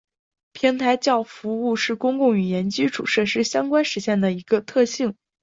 [0.53, 5.15] 平台叫用服务是公共语言基础设施相关实现的一个特性。